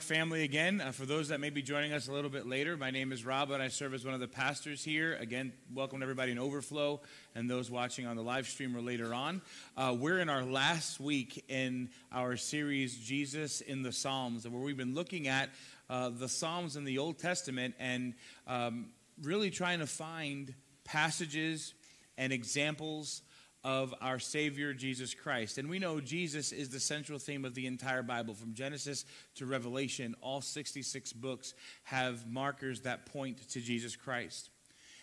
[0.00, 0.80] Family again.
[0.80, 3.24] Uh, for those that may be joining us a little bit later, my name is
[3.24, 5.16] Rob, and I serve as one of the pastors here.
[5.20, 7.00] Again, welcome to everybody in Overflow
[7.34, 9.42] and those watching on the live stream or later on.
[9.76, 14.76] Uh, we're in our last week in our series, Jesus in the Psalms, where we've
[14.76, 15.50] been looking at
[15.88, 18.14] uh, the Psalms in the Old Testament and
[18.46, 18.86] um,
[19.22, 20.54] really trying to find
[20.84, 21.74] passages
[22.18, 23.22] and examples
[23.64, 25.56] of our Savior Jesus Christ.
[25.56, 28.34] And we know Jesus is the central theme of the entire Bible.
[28.34, 34.50] From Genesis to Revelation, all 66 books have markers that point to Jesus Christ.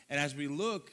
[0.10, 0.92] And as we look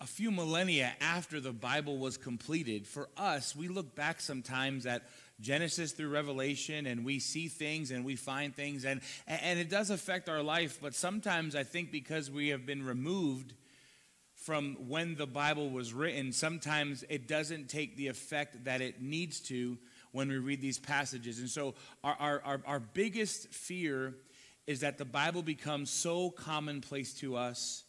[0.00, 5.02] a few millennia after the Bible was completed, for us, we look back sometimes at
[5.40, 9.90] Genesis through Revelation and we see things and we find things and, and it does
[9.90, 13.54] affect our life, but sometimes I think because we have been removed
[14.40, 19.40] from when the Bible was written, sometimes it doesn't take the effect that it needs
[19.40, 19.76] to
[20.12, 21.38] when we read these passages.
[21.38, 24.14] And so, our, our, our, our biggest fear
[24.66, 27.84] is that the Bible becomes so commonplace to us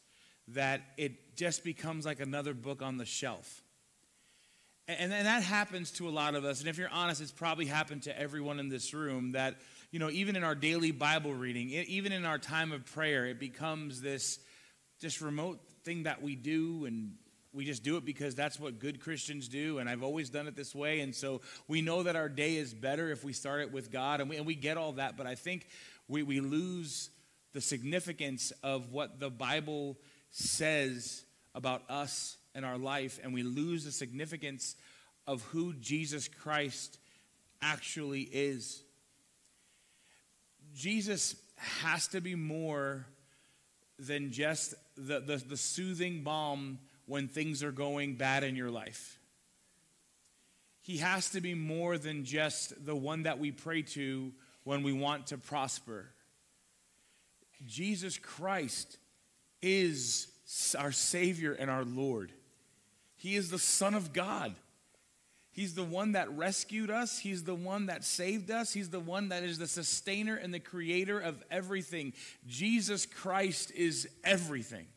[0.49, 3.63] that it just becomes like another book on the shelf.
[4.87, 6.59] And, and that happens to a lot of us.
[6.59, 9.55] And if you're honest, it's probably happened to everyone in this room that,
[9.91, 13.39] you know, even in our daily Bible reading, even in our time of prayer, it
[13.39, 14.39] becomes this
[15.01, 17.13] just remote thing that we do and
[17.53, 20.55] we just do it because that's what good Christians do, and I've always done it
[20.55, 21.01] this way.
[21.01, 24.21] And so we know that our day is better if we start it with God,
[24.21, 25.17] and we, and we get all that.
[25.17, 25.67] But I think
[26.07, 27.09] we, we lose
[27.53, 29.97] the significance of what the Bible
[30.29, 34.75] says about us and our life, and we lose the significance
[35.27, 36.97] of who Jesus Christ
[37.61, 38.81] actually is.
[40.73, 43.05] Jesus has to be more
[43.99, 44.73] than just
[45.07, 49.19] the, the, the soothing balm when things are going bad in your life.
[50.81, 54.31] He has to be more than just the one that we pray to
[54.63, 56.07] when we want to prosper.
[57.65, 58.97] Jesus Christ
[59.61, 60.27] is
[60.77, 62.31] our Savior and our Lord.
[63.15, 64.55] He is the Son of God.
[65.53, 67.19] He's the one that rescued us.
[67.19, 68.71] He's the one that saved us.
[68.71, 72.13] He's the one that is the sustainer and the creator of everything.
[72.47, 74.87] Jesus Christ is everything.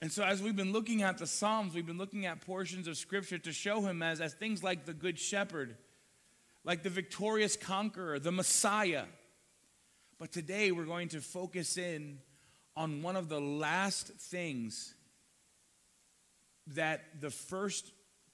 [0.00, 2.96] And so, as we've been looking at the Psalms, we've been looking at portions of
[2.96, 5.76] Scripture to show him as, as things like the Good Shepherd,
[6.64, 9.04] like the victorious conqueror, the Messiah.
[10.18, 12.18] But today, we're going to focus in
[12.76, 14.94] on one of the last things
[16.68, 17.90] that the first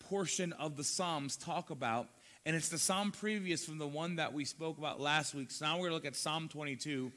[0.08, 2.08] portion of the Psalms talk about,
[2.46, 5.50] and it's the Psalm previous from the one that we spoke about last week.
[5.50, 7.12] So now we're going to look at Psalm 22,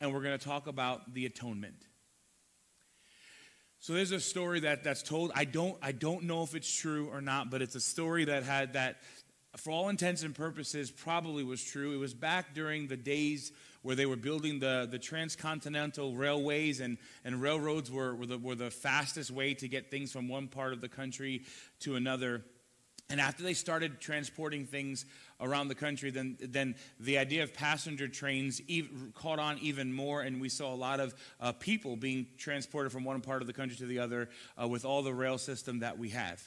[0.00, 1.82] and we're going to talk about the atonement.
[3.80, 5.32] So there's a story that, that's told.
[5.34, 8.44] I don't, I don't know if it's true or not, but it's a story that
[8.44, 8.98] had that,
[9.56, 11.94] for all intents and purposes, probably was true.
[11.94, 13.52] It was back during the days
[13.86, 18.56] where they were building the, the transcontinental railways and, and railroads were, were, the, were
[18.56, 21.44] the fastest way to get things from one part of the country
[21.78, 22.42] to another.
[23.08, 25.06] And after they started transporting things
[25.40, 28.60] around the country, then, then the idea of passenger trains
[29.14, 33.04] caught on even more, and we saw a lot of uh, people being transported from
[33.04, 34.28] one part of the country to the other
[34.60, 36.42] uh, with all the rail system that we have.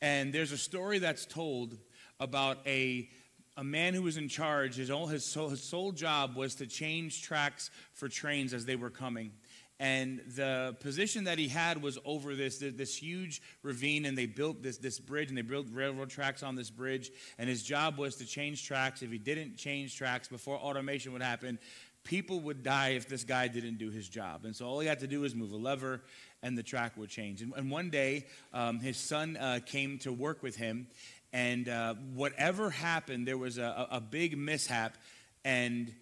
[0.00, 1.78] And there's a story that's told
[2.18, 3.08] about a
[3.56, 6.66] a man who was in charge, his, own, his, sole, his sole job was to
[6.66, 9.32] change tracks for trains as they were coming.
[9.78, 14.62] And the position that he had was over this, this huge ravine, and they built
[14.62, 17.10] this, this bridge, and they built railroad tracks on this bridge.
[17.36, 19.02] And his job was to change tracks.
[19.02, 21.58] If he didn't change tracks before automation would happen,
[22.04, 24.44] people would die if this guy didn't do his job.
[24.44, 26.02] And so all he had to do was move a lever,
[26.42, 27.42] and the track would change.
[27.42, 30.86] And, and one day, um, his son uh, came to work with him,
[31.32, 34.96] and uh, whatever happened, there was a, a big mishap.
[35.44, 35.92] And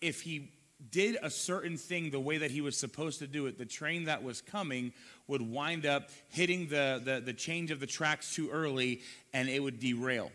[0.00, 0.52] if he
[0.90, 4.04] did a certain thing the way that he was supposed to do it, the train
[4.04, 4.92] that was coming
[5.26, 9.00] would wind up hitting the, the, the change of the tracks too early
[9.32, 10.30] and it would derail.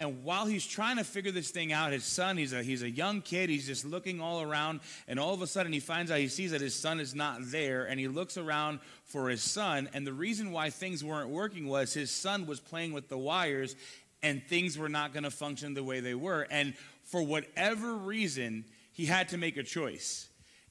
[0.00, 2.90] And while he's trying to figure this thing out, his son, he's a, he's a
[2.90, 6.18] young kid, he's just looking all around, and all of a sudden he finds out,
[6.18, 9.90] he sees that his son is not there, and he looks around for his son.
[9.92, 13.76] And the reason why things weren't working was his son was playing with the wires
[14.22, 16.46] and things were not going to function the way they were.
[16.50, 16.74] And
[17.04, 20.28] for whatever reason, he had to make a choice.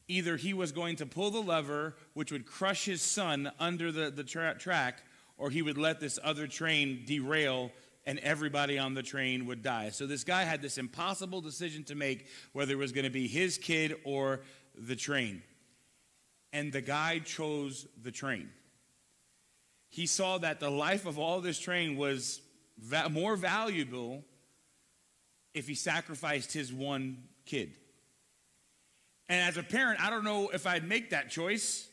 [0.08, 4.10] Either he was going to pull the lever, which would crush his son under the,
[4.10, 5.04] the tra- track,
[5.38, 7.72] or he would let this other train derail
[8.06, 9.90] and everybody on the train would die.
[9.90, 13.28] So this guy had this impossible decision to make whether it was going to be
[13.28, 14.42] his kid or
[14.76, 15.44] the train.
[16.52, 18.50] And the guy chose the train.
[19.90, 22.42] He saw that the life of all this train was
[22.78, 24.24] va- more valuable
[25.54, 27.74] if he sacrificed his one kid.
[29.28, 31.88] And as a parent, I don't know if I'd make that choice.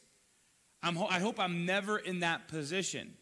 [0.82, 3.14] I'm, I hope I'm never in that position.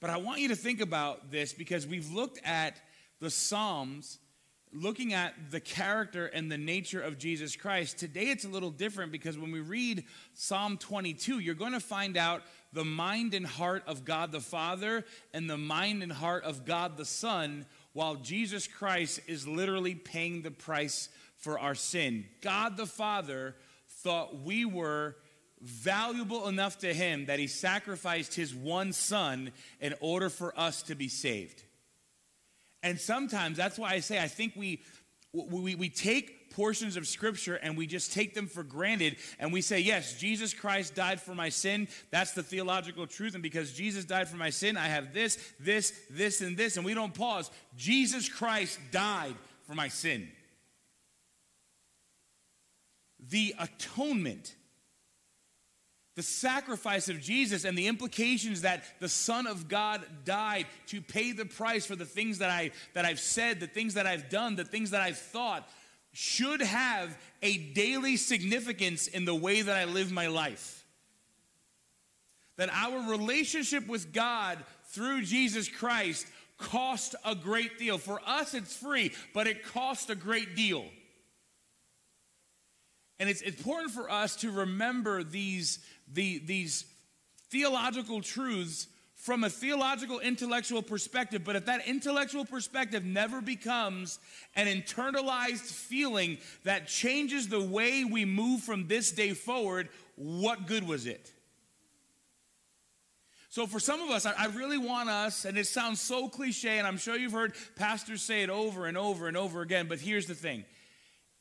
[0.00, 2.80] But I want you to think about this because we've looked at
[3.20, 4.18] the Psalms,
[4.72, 7.98] looking at the character and the nature of Jesus Christ.
[7.98, 12.16] Today it's a little different because when we read Psalm 22, you're going to find
[12.16, 12.42] out
[12.72, 15.04] the mind and heart of God the Father
[15.34, 20.40] and the mind and heart of God the Son, while Jesus Christ is literally paying
[20.40, 22.24] the price for our sin.
[22.40, 23.54] God the Father
[23.88, 25.16] thought we were
[25.60, 30.94] valuable enough to him that he sacrificed his one son in order for us to
[30.94, 31.62] be saved.
[32.82, 34.82] And sometimes that's why I say I think we
[35.32, 39.60] we, we take portions of scripture and we just take them for granted and we
[39.60, 41.86] say, Yes, Jesus Christ died for my sin.
[42.10, 43.34] That's the theological truth.
[43.34, 46.76] And because Jesus died for my sin, I have this, this, this, and this.
[46.76, 47.48] And we don't pause.
[47.76, 49.36] Jesus Christ died
[49.66, 50.28] for my sin
[53.28, 54.54] the atonement,
[56.16, 61.32] the sacrifice of Jesus, and the implications that the Son of God died to pay
[61.32, 64.56] the price for the things that, I, that I've said, the things that I've done,
[64.56, 65.68] the things that I've thought,
[66.12, 70.84] should have a daily significance in the way that I live my life.
[72.56, 76.26] That our relationship with God through Jesus Christ
[76.58, 77.96] cost a great deal.
[77.96, 80.84] For us, it's free, but it cost a great deal.
[83.18, 85.78] And it's important for us to remember these,
[86.12, 86.84] the, these
[87.50, 91.44] theological truths from a theological, intellectual perspective.
[91.44, 94.18] But if that intellectual perspective never becomes
[94.56, 100.88] an internalized feeling that changes the way we move from this day forward, what good
[100.88, 101.30] was it?
[103.50, 106.86] So, for some of us, I really want us, and it sounds so cliche, and
[106.86, 110.26] I'm sure you've heard pastors say it over and over and over again, but here's
[110.26, 110.64] the thing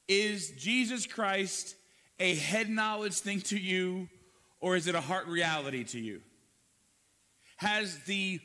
[0.08, 1.76] is Jesus Christ
[2.20, 4.10] a head knowledge thing to you,
[4.60, 6.22] or is it a heart reality to you?
[7.58, 8.40] Has the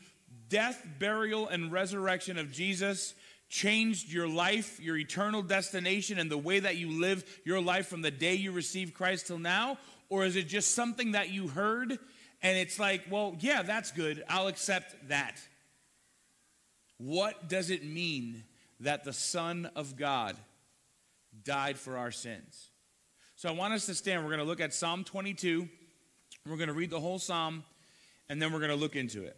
[0.48, 3.14] death, burial, and resurrection of Jesus
[3.48, 8.02] changed your life, your eternal destination, and the way that you live your life from
[8.02, 9.78] the day you received Christ till now?
[10.08, 11.98] Or is it just something that you heard
[12.42, 14.22] and it's like, well, yeah, that's good.
[14.28, 15.40] I'll accept that.
[16.98, 18.44] What does it mean
[18.80, 20.36] that the Son of God
[21.42, 22.70] died for our sins.
[23.36, 24.22] So I want us to stand.
[24.22, 25.68] We're going to look at Psalm 22.
[26.46, 27.64] We're going to read the whole psalm,
[28.28, 29.34] and then we're going to look into it.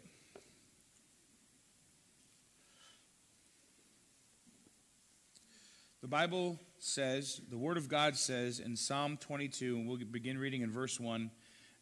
[6.03, 10.62] The Bible says, the Word of God says in Psalm 22, and we'll begin reading
[10.62, 11.31] in verse 1,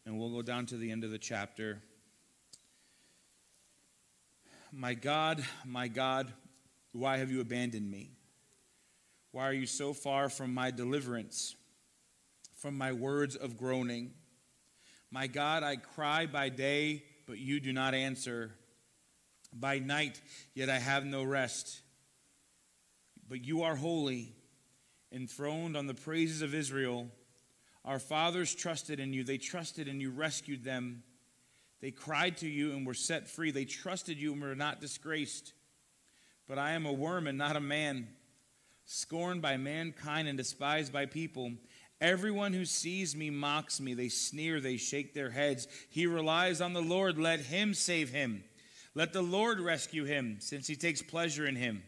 [0.05, 1.81] and we'll go down to the end of the chapter.
[4.71, 6.31] My God, my God,
[6.91, 8.11] why have you abandoned me?
[9.31, 11.55] Why are you so far from my deliverance,
[12.53, 14.11] from my words of groaning?
[15.11, 18.51] My God, I cry by day, but you do not answer.
[19.53, 20.19] By night,
[20.53, 21.81] yet I have no rest.
[23.27, 24.33] But you are holy,
[25.11, 27.07] enthroned on the praises of Israel.
[27.83, 29.23] Our fathers trusted in you.
[29.23, 31.03] They trusted and you rescued them.
[31.81, 33.51] They cried to you and were set free.
[33.51, 35.53] They trusted you and were not disgraced.
[36.47, 38.07] But I am a worm and not a man
[38.85, 41.53] scorned by mankind and despised by people.
[42.01, 43.93] Everyone who sees me mocks me.
[43.93, 45.67] They sneer, they shake their heads.
[45.89, 47.17] He relies on the Lord.
[47.17, 48.43] Let him save him.
[48.93, 51.83] Let the Lord rescue him, since he takes pleasure in him.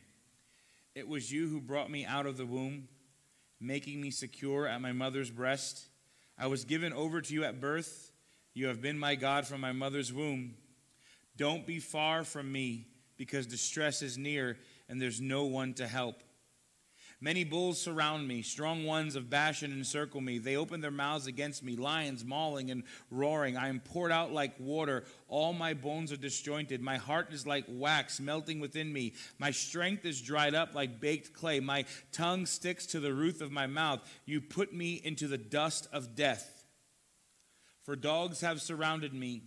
[0.96, 2.88] It was you who brought me out of the womb,
[3.60, 5.88] making me secure at my mother's breast.
[6.38, 8.12] I was given over to you at birth.
[8.54, 10.56] You have been my God from my mother's womb.
[11.36, 12.88] Don't be far from me,
[13.18, 14.58] because distress is near
[14.90, 16.24] and there's no one to help.
[17.20, 20.38] Many bulls surround me, strong ones of Bashan encircle me.
[20.38, 23.58] They open their mouths against me, lions mauling and roaring.
[23.58, 25.04] I am poured out like water.
[25.28, 26.80] All my bones are disjointed.
[26.80, 29.16] My heart is like wax melting within me.
[29.40, 31.60] My strength is dried up like baked clay.
[31.60, 34.08] My tongue sticks to the roof of my mouth.
[34.28, 36.66] You put me into the dust of death.
[37.82, 39.42] For dogs have surrounded me.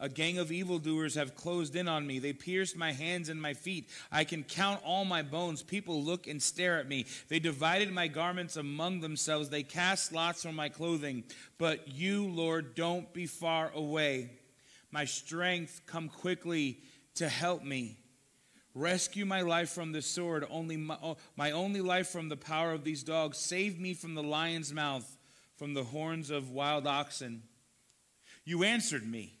[0.00, 2.18] A gang of evildoers have closed in on me.
[2.18, 3.88] They pierced my hands and my feet.
[4.10, 5.62] I can count all my bones.
[5.62, 7.06] People look and stare at me.
[7.28, 9.48] They divided my garments among themselves.
[9.48, 11.24] They cast lots for my clothing.
[11.58, 14.30] But you, Lord, don't be far away.
[14.90, 16.80] My strength, come quickly
[17.14, 17.98] to help me.
[18.74, 22.72] Rescue my life from the sword, only my, oh, my only life from the power
[22.72, 23.38] of these dogs.
[23.38, 25.16] Save me from the lion's mouth,
[25.56, 27.44] from the horns of wild oxen.
[28.44, 29.38] You answered me.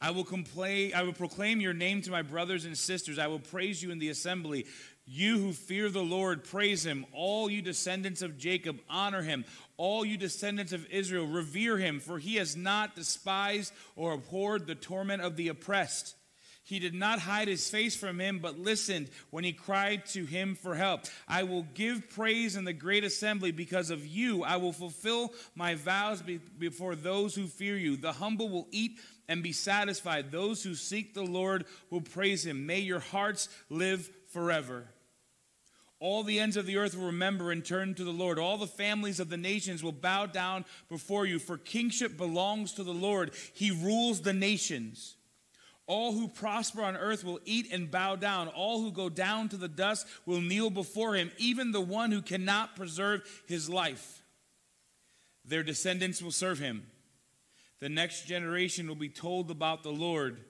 [0.00, 3.18] I will, complain, I will proclaim your name to my brothers and sisters.
[3.18, 4.66] I will praise you in the assembly.
[5.06, 7.04] You who fear the Lord, praise him.
[7.12, 9.44] All you descendants of Jacob, honor him.
[9.76, 14.74] All you descendants of Israel, revere him, for he has not despised or abhorred the
[14.74, 16.14] torment of the oppressed.
[16.62, 20.54] He did not hide his face from him, but listened when he cried to him
[20.54, 21.06] for help.
[21.26, 24.44] I will give praise in the great assembly because of you.
[24.44, 26.22] I will fulfill my vows
[26.58, 27.96] before those who fear you.
[27.96, 30.32] The humble will eat and be satisfied.
[30.32, 32.66] Those who seek the Lord will praise him.
[32.66, 34.86] May your hearts live forever.
[36.00, 38.38] All the ends of the earth will remember and turn to the Lord.
[38.38, 42.84] All the families of the nations will bow down before you, for kingship belongs to
[42.84, 43.32] the Lord.
[43.52, 45.16] He rules the nations.
[45.86, 48.48] All who prosper on earth will eat and bow down.
[48.48, 52.22] All who go down to the dust will kneel before him, even the one who
[52.22, 54.22] cannot preserve his life.
[55.44, 56.86] Their descendants will serve him.
[57.80, 60.40] The next generation will be told about the Lord.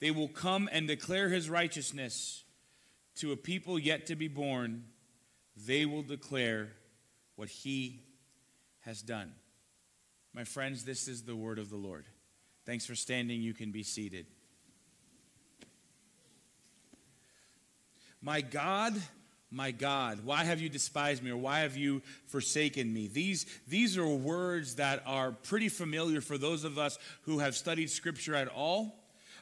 [0.00, 2.44] They will come and declare his righteousness
[3.16, 4.84] to a people yet to be born.
[5.56, 6.72] They will declare
[7.36, 8.02] what he
[8.80, 9.32] has done.
[10.34, 12.06] My friends, this is the word of the Lord.
[12.64, 13.40] Thanks for standing.
[13.40, 14.26] You can be seated.
[18.20, 18.94] My God
[19.50, 23.08] my God, why have you despised me or why have you forsaken me?
[23.08, 27.90] These, these are words that are pretty familiar for those of us who have studied
[27.90, 28.97] Scripture at all.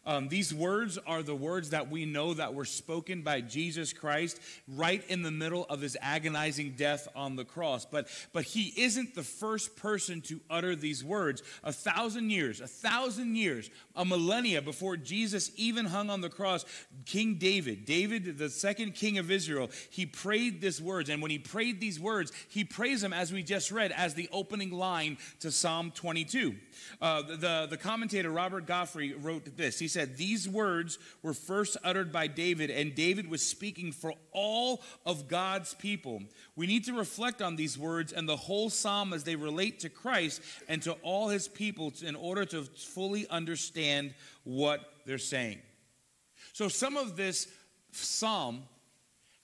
[0.06, 4.40] Um, these words are the words that we know that were spoken by Jesus Christ
[4.68, 7.84] right in the middle of his agonizing death on the cross.
[7.84, 11.42] But, but he isn't the first person to utter these words.
[11.64, 16.64] A thousand years, a thousand years, a millennia before Jesus even hung on the cross,
[17.04, 21.10] King David, David, the second king of Israel, he prayed these words.
[21.10, 24.28] And when he prayed these words, he prays them, as we just read, as the
[24.32, 26.54] opening line to Psalm 22.
[27.00, 29.78] Uh, the, the commentator Robert Godfrey wrote this.
[29.78, 34.82] He said, These words were first uttered by David, and David was speaking for all
[35.06, 36.22] of God's people.
[36.54, 39.88] We need to reflect on these words and the whole psalm as they relate to
[39.88, 44.12] Christ and to all his people in order to fully understand
[44.44, 45.60] what they're saying.
[46.52, 47.48] So, some of this
[47.92, 48.64] psalm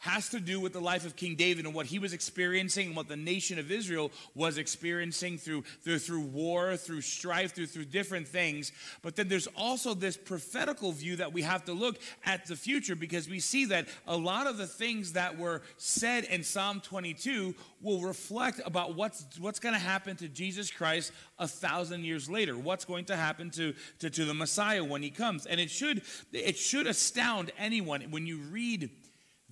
[0.02, 2.96] has to do with the life of King David and what he was experiencing and
[2.96, 7.84] what the nation of Israel was experiencing through, through, through war, through strife, through, through
[7.84, 8.72] different things.
[9.02, 12.96] But then there's also this prophetical view that we have to look at the future
[12.96, 17.54] because we see that a lot of the things that were said in Psalm 22
[17.80, 22.58] will reflect about what's, what's going to happen to Jesus Christ a thousand years later.
[22.58, 25.46] What's going to happen to, to, to the Messiah when he comes.
[25.46, 28.90] And it should, it should astound anyone when you read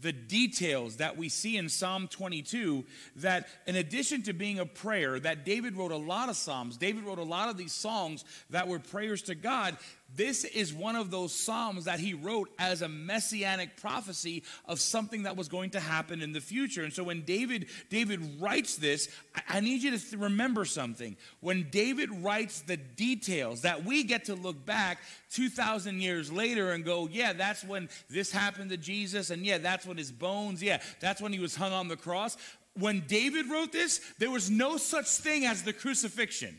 [0.03, 2.85] the details that we see in Psalm 22
[3.17, 7.05] that in addition to being a prayer that David wrote a lot of psalms David
[7.05, 9.77] wrote a lot of these songs that were prayers to God
[10.17, 15.23] this is one of those Psalms that he wrote as a messianic prophecy of something
[15.23, 16.83] that was going to happen in the future.
[16.83, 19.09] And so when David, David writes this,
[19.49, 21.17] I need you to remember something.
[21.41, 24.99] When David writes the details that we get to look back
[25.33, 29.31] 2,000 years later and go, yeah, that's when this happened to Jesus.
[29.31, 32.37] And yeah, that's when his bones, yeah, that's when he was hung on the cross.
[32.75, 36.59] When David wrote this, there was no such thing as the crucifixion.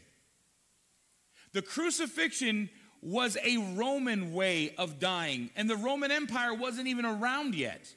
[1.54, 2.70] The crucifixion
[3.02, 7.94] was a Roman way of dying, and the Roman Empire wasn't even around yet.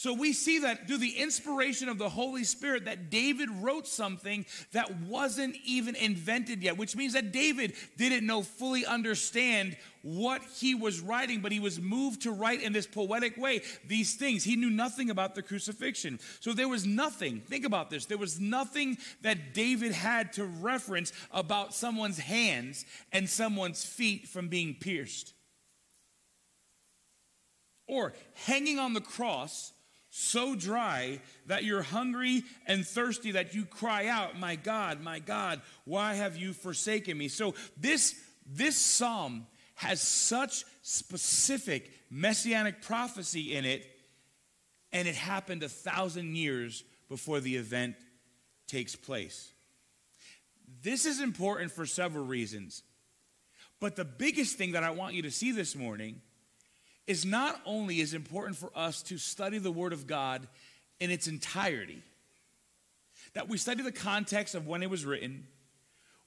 [0.00, 4.46] So we see that through the inspiration of the Holy Spirit that David wrote something
[4.72, 10.74] that wasn't even invented yet, which means that David didn't know fully understand what he
[10.74, 14.42] was writing, but he was moved to write in this poetic way these things.
[14.42, 16.18] He knew nothing about the crucifixion.
[16.40, 21.12] So there was nothing, think about this, there was nothing that David had to reference
[21.30, 25.34] about someone's hands and someone's feet from being pierced.
[27.86, 28.14] Or
[28.46, 29.74] hanging on the cross
[30.10, 35.60] so dry that you're hungry and thirsty that you cry out, My God, my God,
[35.84, 37.28] why have you forsaken me?
[37.28, 43.86] So this, this psalm has such specific messianic prophecy in it,
[44.92, 47.94] and it happened a thousand years before the event
[48.66, 49.52] takes place.
[50.82, 52.82] This is important for several reasons.
[53.80, 56.20] But the biggest thing that I want you to see this morning
[57.10, 60.46] is not only is important for us to study the Word of God
[61.00, 62.00] in its entirety,
[63.34, 65.48] that we study the context of when it was written,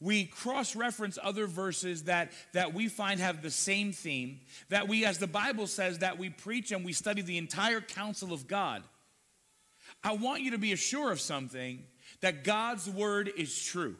[0.01, 5.05] we cross reference other verses that, that we find have the same theme, that we,
[5.05, 8.83] as the Bible says, that we preach and we study the entire counsel of God.
[10.03, 11.81] I want you to be assured of something
[12.19, 13.95] that God's word is true.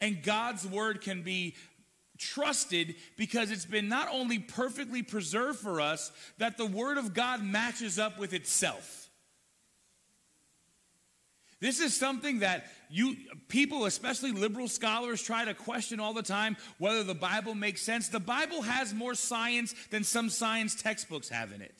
[0.00, 1.56] And God's word can be
[2.22, 7.42] trusted because it's been not only perfectly preserved for us, that the word of God
[7.44, 9.10] matches up with itself.
[11.60, 13.16] This is something that you
[13.48, 18.08] people, especially liberal scholars, try to question all the time whether the Bible makes sense.
[18.08, 21.74] The Bible has more science than some science textbooks have in it.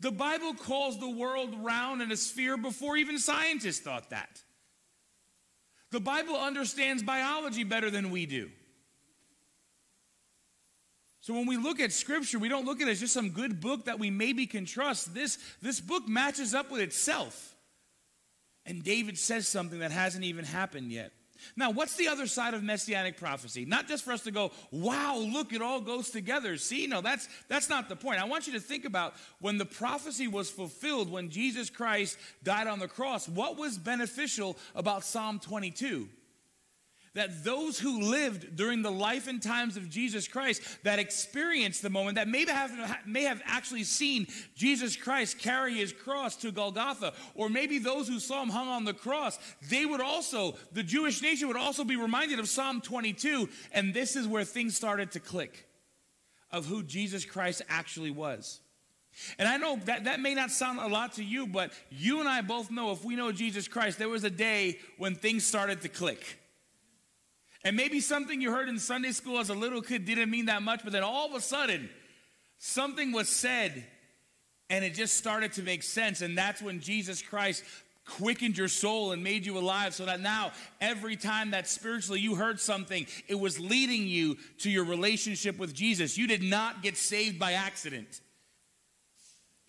[0.00, 4.42] The Bible calls the world round and a sphere before even scientists thought that.
[5.92, 8.50] The Bible understands biology better than we do.
[11.22, 13.60] So when we look at scripture, we don't look at it as just some good
[13.60, 15.14] book that we maybe can trust.
[15.14, 17.54] This, this book matches up with itself.
[18.66, 21.12] And David says something that hasn't even happened yet.
[21.56, 23.64] Now, what's the other side of messianic prophecy?
[23.64, 26.56] Not just for us to go, wow, look, it all goes together.
[26.56, 28.20] See, no, that's, that's not the point.
[28.20, 32.66] I want you to think about when the prophecy was fulfilled, when Jesus Christ died
[32.66, 36.08] on the cross, what was beneficial about Psalm 22?
[37.14, 41.90] That those who lived during the life and times of Jesus Christ, that experienced the
[41.90, 42.72] moment, that may have,
[43.06, 48.18] may have actually seen Jesus Christ carry his cross to Golgotha, or maybe those who
[48.18, 49.38] saw him hung on the cross,
[49.68, 54.16] they would also, the Jewish nation would also be reminded of Psalm 22, and this
[54.16, 55.66] is where things started to click
[56.50, 58.60] of who Jesus Christ actually was.
[59.38, 62.28] And I know that that may not sound a lot to you, but you and
[62.28, 65.82] I both know if we know Jesus Christ, there was a day when things started
[65.82, 66.38] to click.
[67.64, 70.62] And maybe something you heard in Sunday school as a little kid didn't mean that
[70.62, 71.88] much, but then all of a sudden,
[72.58, 73.84] something was said
[74.68, 76.22] and it just started to make sense.
[76.22, 77.62] And that's when Jesus Christ
[78.04, 82.34] quickened your soul and made you alive so that now every time that spiritually you
[82.34, 86.18] heard something, it was leading you to your relationship with Jesus.
[86.18, 88.20] You did not get saved by accident.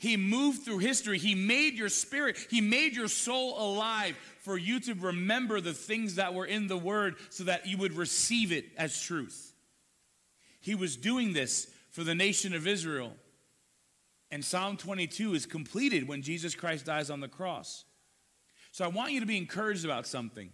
[0.04, 1.18] He moved through history.
[1.18, 6.16] He made your spirit, He made your soul alive for you to remember the things
[6.16, 9.54] that were in the Word so that you would receive it as truth.
[10.60, 13.13] He was doing this for the nation of Israel.
[14.30, 17.86] And Psalm 22 is completed when Jesus Christ dies on the cross.
[18.74, 20.50] So I want you to be encouraged about something.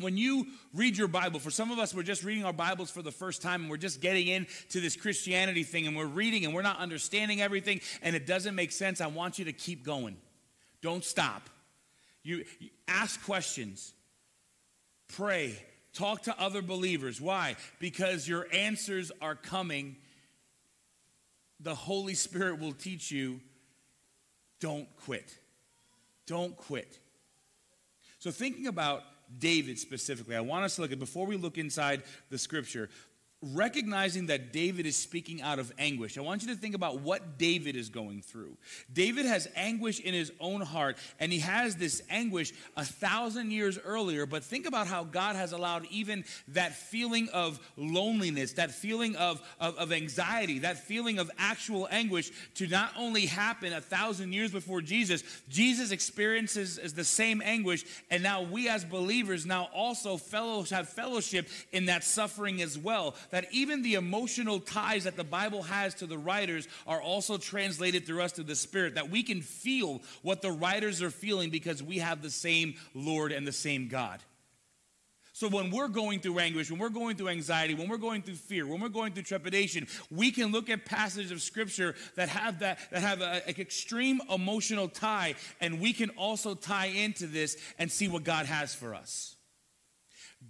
[0.00, 3.02] When you read your Bible, for some of us, we're just reading our Bibles for
[3.02, 6.54] the first time and we're just getting into this Christianity thing and we're reading and
[6.54, 9.00] we're not understanding everything and it doesn't make sense.
[9.00, 10.16] I want you to keep going.
[10.80, 11.50] Don't stop.
[12.22, 13.92] You, you ask questions,
[15.08, 15.56] pray,
[15.92, 17.20] talk to other believers.
[17.20, 17.56] Why?
[17.78, 19.96] Because your answers are coming.
[21.60, 23.40] The Holy Spirit will teach you
[24.60, 25.38] don't quit.
[26.26, 26.98] Don't quit.
[28.18, 29.02] So, thinking about
[29.38, 30.36] David specifically.
[30.36, 32.90] I want us to look at, before we look inside the scripture,
[33.42, 36.18] recognizing that David is speaking out of anguish.
[36.18, 38.56] I want you to think about what David is going through.
[38.92, 43.78] David has anguish in his own heart, and he has this anguish a thousand years
[43.78, 44.26] earlier.
[44.26, 49.40] But think about how God has allowed even that feeling of loneliness, that feeling of,
[49.58, 54.52] of, of anxiety, that feeling of actual anguish to not only happen a thousand years
[54.52, 60.18] before Jesus, Jesus experiences the same anguish, and now we as believers now also
[60.70, 65.62] have fellowship in that suffering as well that even the emotional ties that the Bible
[65.62, 69.40] has to the writers are also translated through us to the Spirit, that we can
[69.40, 73.88] feel what the writers are feeling because we have the same Lord and the same
[73.88, 74.20] God.
[75.40, 78.34] So when we're going through anguish, when we're going through anxiety, when we're going through
[78.34, 82.58] fear, when we're going through trepidation, we can look at passages of scripture that have
[82.58, 87.90] that that have an extreme emotional tie, and we can also tie into this and
[87.90, 89.36] see what God has for us.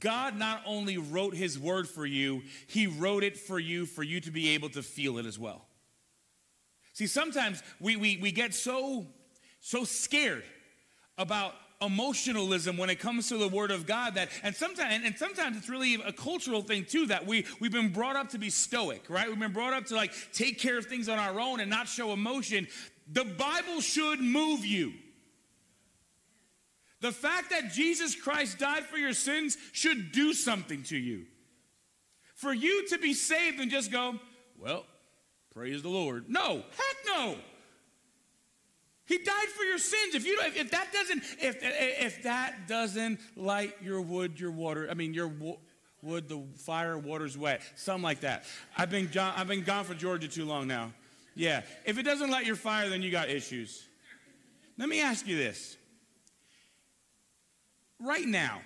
[0.00, 4.20] God not only wrote his word for you, he wrote it for you for you
[4.20, 5.66] to be able to feel it as well.
[6.92, 9.06] See, sometimes we, we, we get so,
[9.60, 10.44] so scared
[11.16, 15.56] about emotionalism when it comes to the word of God that and sometimes and sometimes
[15.56, 19.04] it's really a cultural thing too that we we've been brought up to be stoic,
[19.08, 19.28] right?
[19.28, 21.88] We've been brought up to like take care of things on our own and not
[21.88, 22.68] show emotion.
[23.10, 24.92] The Bible should move you.
[27.00, 31.26] The fact that Jesus Christ died for your sins should do something to you.
[32.34, 34.18] For you to be saved and just go,
[34.58, 34.84] well,
[35.52, 36.26] praise the Lord.
[36.28, 37.36] No, heck no.
[39.06, 40.14] He died for your sins.
[40.14, 44.94] If you if that doesn't if if that doesn't light your wood, your water, I
[44.94, 45.32] mean your
[46.02, 47.62] wood, the fire, water's wet.
[47.76, 48.44] Something like that.
[48.76, 50.92] I've been, gone, I've been gone for Georgia too long now.
[51.34, 51.62] Yeah.
[51.84, 53.84] If it doesn't light your fire, then you got issues.
[54.78, 55.76] Let me ask you this.
[58.00, 58.60] Right now,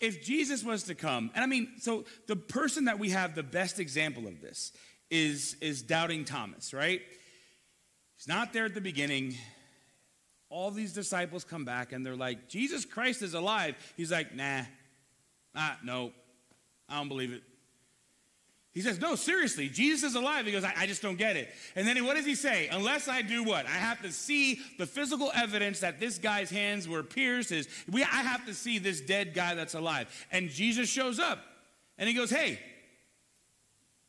[0.00, 3.42] if Jesus was to come, and I mean, so the person that we have the
[3.42, 4.72] best example of this
[5.10, 7.00] is, is doubting Thomas, right?
[8.16, 9.34] He's not there at the beginning.
[10.50, 13.74] All these disciples come back and they're like, Jesus Christ is alive.
[13.96, 14.62] He's like, nah,
[15.54, 16.12] ah, no,
[16.88, 17.42] I don't believe it.
[18.74, 20.46] He says, No, seriously, Jesus is alive.
[20.46, 21.48] He goes, I, I, just don't get it.
[21.76, 22.68] And then what does he say?
[22.72, 23.66] Unless I do what?
[23.66, 27.50] I have to see the physical evidence that this guy's hands were pierced.
[27.50, 30.08] His, we, I have to see this dead guy that's alive.
[30.32, 31.38] And Jesus shows up
[31.98, 32.58] and he goes, Hey,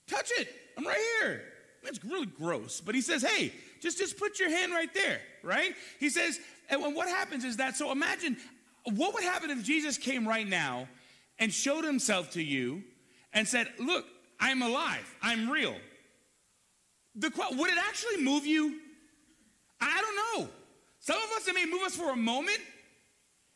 [0.08, 0.50] touch it.
[0.78, 1.44] I'm right here.
[1.84, 2.82] It's really gross.
[2.82, 5.76] But he says, Hey, just, just put your hand right there, right?
[6.00, 8.38] He says, and what happens is that, so imagine
[8.96, 10.88] what would happen if Jesus came right now
[11.38, 12.84] and showed himself to you
[13.34, 14.06] and said, Look,
[14.40, 15.76] I'm alive, I'm real.
[17.16, 18.80] The, would it actually move you?
[19.80, 20.50] I don't know.
[21.00, 22.60] Some of us, it may move us for a moment.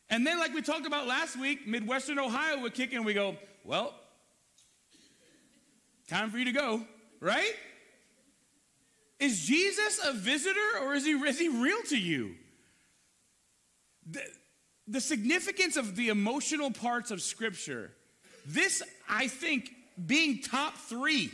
[0.08, 2.98] And then, like we talked about last week, Midwestern Ohio would kick in.
[2.98, 3.94] And we go, well,
[6.08, 6.82] time for you to go,
[7.20, 7.54] right?
[9.18, 12.34] Is Jesus a visitor or is he, is he real to you?
[14.10, 14.22] The,
[14.88, 17.92] the significance of the emotional parts of Scripture,
[18.46, 19.70] this, I think,
[20.06, 21.30] being top three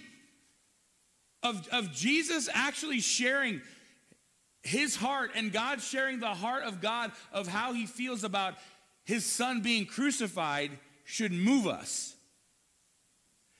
[1.42, 3.60] of, of Jesus actually sharing
[4.62, 8.54] his heart and God sharing the heart of God of how he feels about
[9.04, 10.72] his son being crucified
[11.04, 12.14] should move us.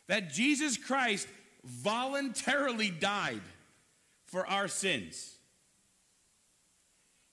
[0.09, 1.29] That Jesus Christ
[1.65, 3.43] voluntarily died
[4.27, 5.37] for our sins.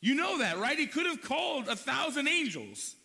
[0.01, 0.77] You know that, right?
[0.77, 2.95] He could have called a thousand angels.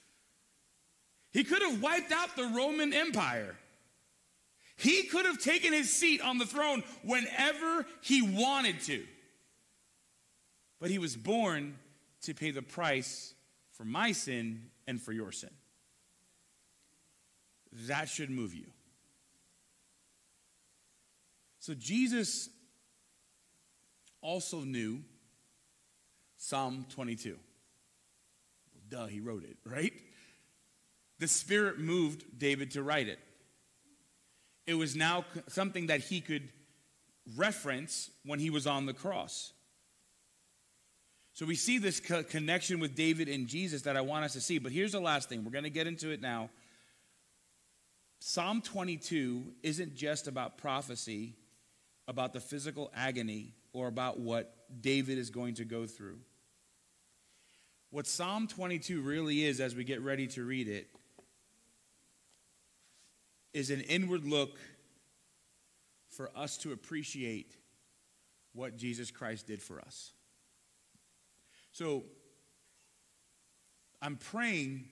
[1.32, 3.56] He could have wiped out the Roman Empire.
[4.78, 9.04] He could have taken his seat on the throne whenever he wanted to.
[10.80, 11.76] But he was born
[12.22, 13.34] to pay the price
[13.72, 15.50] for my sin and for your sin.
[17.88, 18.66] That should move you.
[21.58, 22.48] So Jesus
[24.20, 25.00] also knew
[26.36, 27.30] Psalm 22.
[27.30, 27.40] Well,
[28.88, 29.92] duh, he wrote it, right?
[31.18, 33.18] The Spirit moved David to write it
[34.68, 36.50] it was now something that he could
[37.36, 39.54] reference when he was on the cross.
[41.32, 44.42] So we see this co- connection with David and Jesus that I want us to
[44.42, 44.58] see.
[44.58, 45.42] But here's the last thing.
[45.42, 46.50] We're going to get into it now.
[48.20, 51.34] Psalm 22 isn't just about prophecy,
[52.06, 54.52] about the physical agony, or about what
[54.82, 56.18] David is going to go through.
[57.88, 60.88] What Psalm 22 really is, as we get ready to read it,
[63.52, 64.58] is an inward look
[66.10, 67.54] for us to appreciate
[68.52, 70.12] what Jesus Christ did for us.
[71.72, 72.04] So
[74.02, 74.86] I'm praying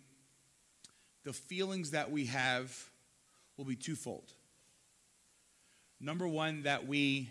[1.24, 2.90] the feelings that we have
[3.56, 4.32] will be twofold.
[6.00, 7.30] Number one, that we,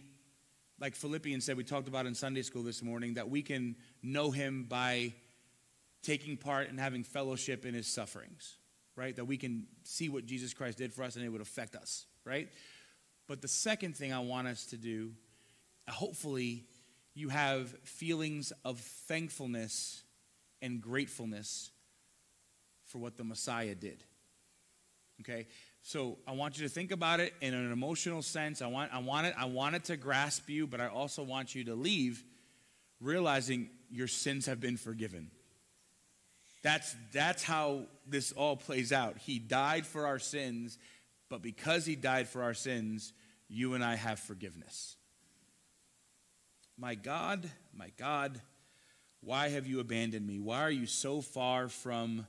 [0.79, 4.31] like Philippians said, we talked about in Sunday school this morning, that we can know
[4.31, 5.13] him by
[6.01, 8.57] taking part and having fellowship in his sufferings
[8.95, 9.15] right?
[9.15, 12.05] That we can see what Jesus Christ did for us and it would affect us,
[12.23, 12.49] right?
[13.27, 15.11] But the second thing I want us to do,
[15.87, 16.63] hopefully,
[17.13, 20.03] you have feelings of thankfulness
[20.61, 21.71] and gratefulness
[22.85, 24.03] for what the Messiah did.
[25.21, 25.47] Okay?
[25.81, 28.61] So I want you to think about it in an emotional sense.
[28.61, 31.55] I want, I want, it, I want it to grasp you, but I also want
[31.55, 32.23] you to leave
[32.99, 35.29] realizing your sins have been forgiven.
[36.65, 39.19] That's, that's how this all plays out.
[39.19, 40.79] He died for our sins,
[41.29, 43.13] but because he died for our sins,
[43.47, 44.95] you and I have forgiveness.
[46.75, 48.41] My God, my God,
[49.21, 50.39] why have you abandoned me?
[50.39, 52.25] Why are you so far from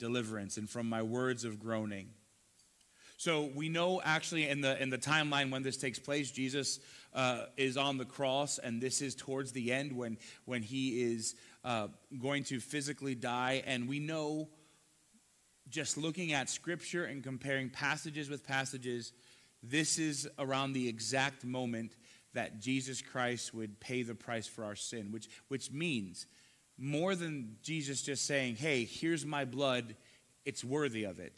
[0.00, 2.08] deliverance and from my words of groaning?
[3.16, 6.80] So we know actually in the in the timeline when this takes place, Jesus
[7.14, 11.34] uh, is on the cross, and this is towards the end when when he is
[11.64, 11.88] uh,
[12.20, 14.48] going to physically die, and we know
[15.68, 19.12] just looking at Scripture and comparing passages with passages,
[19.62, 21.96] this is around the exact moment
[22.34, 26.26] that Jesus Christ would pay the price for our sin, which which means
[26.76, 29.96] more than Jesus just saying, "Hey, here's my blood;
[30.44, 31.32] it's worthy of it."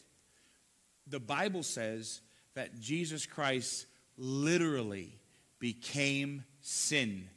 [1.10, 2.20] The Bible says
[2.54, 5.18] that Jesus Christ literally
[5.58, 7.28] became sin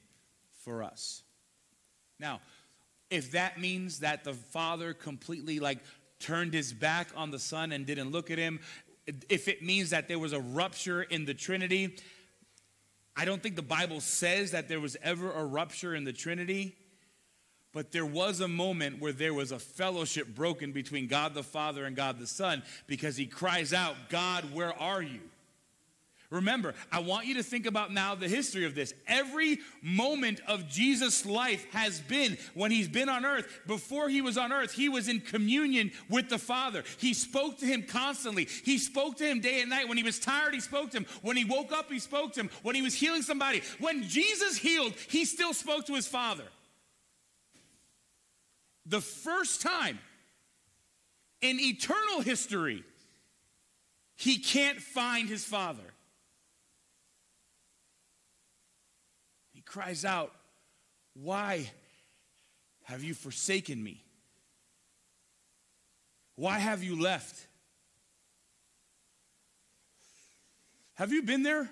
[0.64, 1.24] for us.
[2.20, 2.42] Now,
[3.10, 5.80] if that means that the Father completely like
[6.20, 8.60] turned his back on the Son and didn't look at him,
[9.30, 11.96] if it means that there was a rupture in the Trinity.
[13.16, 16.76] I don't think the Bible says that there was ever a rupture in the Trinity,
[17.74, 21.86] but there was a moment where there was a fellowship broken between God the Father
[21.86, 25.22] and God the Son because he cries out, God, where are you?
[26.32, 28.94] Remember, I want you to think about now the history of this.
[29.06, 33.62] Every moment of Jesus' life has been when he's been on earth.
[33.68, 36.86] Before he was on earth, he was in communion with the Father.
[37.00, 38.48] He spoke to him constantly.
[38.64, 39.90] He spoke to him day and night.
[39.90, 41.06] When he was tired, he spoke to him.
[41.22, 42.50] When he woke up, he spoke to him.
[42.64, 46.46] When he was healing somebody, when Jesus healed, he still spoke to his Father.
[48.86, 50.00] The first time
[51.42, 52.84] in eternal history,
[54.16, 55.94] he can't find his Father.
[59.54, 60.32] He cries out,
[61.14, 61.72] Why
[62.84, 64.04] have you forsaken me?
[66.36, 67.48] Why have you left?
[70.96, 71.70] Have you been there?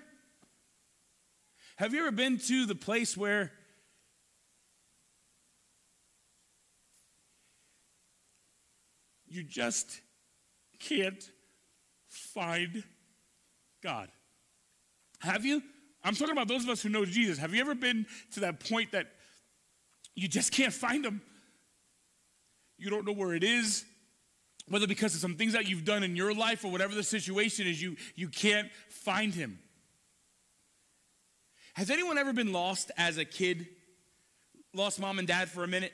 [1.76, 3.52] Have you ever been to the place where
[9.30, 10.00] you just
[10.78, 11.30] can't
[12.08, 12.82] find
[13.82, 14.08] God?
[15.20, 15.62] Have you?
[16.02, 17.38] I'm talking about those of us who know Jesus.
[17.38, 19.06] Have you ever been to that point that
[20.14, 21.22] you just can't find him?
[22.78, 23.84] You don't know where it is,
[24.68, 27.66] whether because of some things that you've done in your life or whatever the situation
[27.66, 29.58] is, you, you can't find him.
[31.74, 33.66] Has anyone ever been lost as a kid?
[34.74, 35.92] Lost mom and dad for a minute?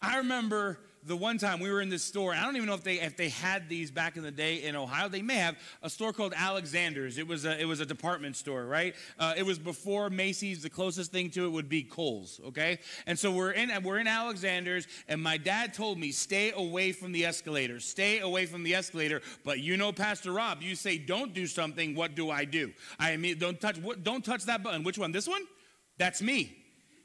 [0.00, 2.84] I remember the one time we were in this store, I don't even know if
[2.84, 5.08] they if they had these back in the day in Ohio.
[5.08, 7.18] They may have a store called Alexander's.
[7.18, 8.94] It was a it was a department store, right?
[9.18, 10.62] Uh, it was before Macy's.
[10.62, 12.78] The closest thing to it would be Kohl's, okay?
[13.06, 17.12] And so we're in we're in Alexander's, and my dad told me stay away from
[17.12, 19.22] the escalator, stay away from the escalator.
[19.44, 21.94] But you know, Pastor Rob, you say don't do something.
[21.94, 22.72] What do I do?
[22.98, 24.84] I mean, don't touch don't touch that button.
[24.84, 25.10] Which one?
[25.10, 25.42] This one?
[25.98, 26.61] That's me.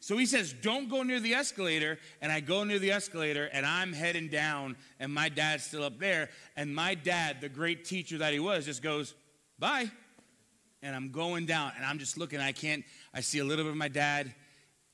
[0.08, 2.00] So he says, Don't go near the escalator.
[2.22, 6.00] And I go near the escalator and I'm heading down, and my dad's still up
[6.00, 6.30] there.
[6.56, 9.16] And my dad, the great teacher that he was, just goes,
[9.60, 9.92] Bye.
[10.82, 12.40] And I'm going down, and I'm just looking.
[12.40, 14.34] I can't, I see a little bit of my dad,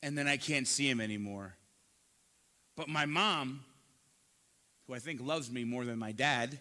[0.01, 1.53] and then I can't see him anymore.
[2.75, 3.63] But my mom,
[4.87, 6.57] who I think loves me more than my dad,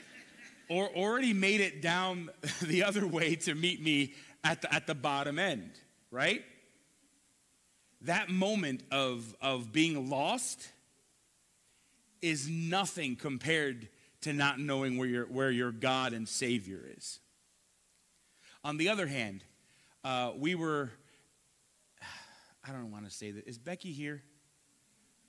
[0.68, 2.28] or already made it down
[2.60, 4.12] the other way to meet me
[4.44, 5.70] at the, at the bottom end,
[6.10, 6.42] right?
[8.02, 10.68] That moment of, of being lost
[12.22, 13.88] is nothing compared
[14.22, 17.20] to not knowing where your, where your God and Savior is.
[18.64, 19.44] On the other hand,
[20.04, 20.90] uh, we were,
[22.68, 23.46] I don't want to say that.
[23.46, 24.22] Is Becky here?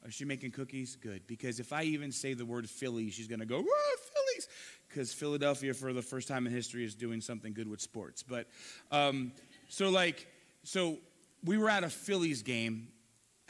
[0.05, 0.95] Is she making cookies?
[0.95, 1.27] Good.
[1.27, 4.47] Because if I even say the word Philly, she's going to go, Phillies!
[4.88, 8.23] Because Philadelphia, for the first time in history, is doing something good with sports.
[8.23, 8.47] But,
[8.91, 9.34] um,
[9.67, 10.27] so like,
[10.63, 10.97] so
[11.43, 12.89] we were at a Phillies game.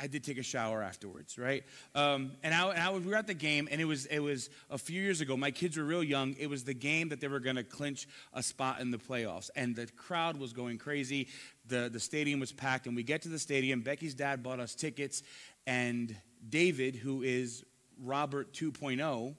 [0.02, 1.64] I did take a shower afterwards, right?
[1.94, 4.20] Um, and I, and I was, we were at the game, and it was it
[4.20, 5.36] was a few years ago.
[5.36, 6.36] My kids were real young.
[6.40, 9.50] It was the game that they were going to clinch a spot in the playoffs,
[9.58, 11.28] and the crowd was going crazy.
[11.68, 13.82] the The stadium was packed, and we get to the stadium.
[13.82, 15.22] Becky's dad bought us tickets,
[15.68, 16.16] and
[16.48, 17.66] David, who is
[18.02, 19.36] Robert 2.0,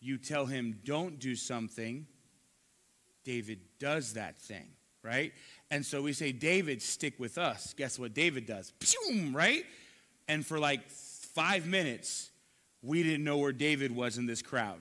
[0.00, 2.06] you tell him don't do something.
[3.24, 4.68] David does that thing,
[5.02, 5.32] right?
[5.70, 7.74] And so we say, David, stick with us.
[7.74, 8.72] Guess what David does?
[9.08, 9.64] Boom, right?
[10.26, 12.30] And for like five minutes,
[12.82, 14.80] we didn't know where David was in this crowd.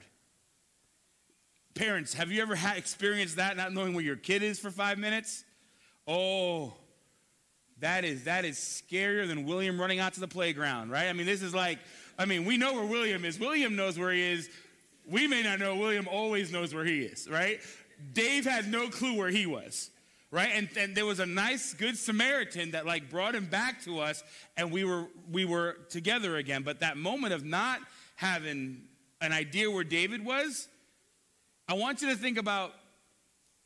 [1.75, 4.97] Parents, have you ever had experienced that, not knowing where your kid is for five
[4.97, 5.43] minutes?
[6.07, 6.73] Oh,
[7.79, 11.07] that is that is scarier than William running out to the playground, right?
[11.07, 11.79] I mean, this is like,
[12.17, 13.39] I mean, we know where William is.
[13.39, 14.49] William knows where he is.
[15.07, 15.75] We may not know.
[15.75, 17.61] William always knows where he is, right?
[18.13, 19.91] Dave had no clue where he was
[20.31, 20.49] right?
[20.53, 24.23] And, and there was a nice good samaritan that like brought him back to us
[24.57, 26.63] and we were we were together again.
[26.63, 27.79] But that moment of not
[28.15, 28.81] having
[29.21, 30.69] an idea where david was
[31.67, 32.73] i want you to think about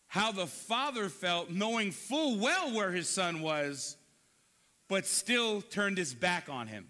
[0.07, 3.95] how the father felt knowing full well where his son was
[4.89, 6.87] but still turned his back on him.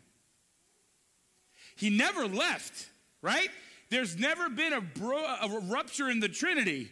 [1.75, 2.89] He never left
[3.23, 3.49] right?
[3.89, 6.91] There's never been a, bro- a rupture in the trinity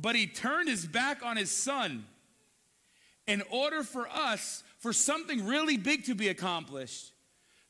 [0.00, 2.04] but he turned his back on his son
[3.26, 7.12] in order for us, for something really big to be accomplished,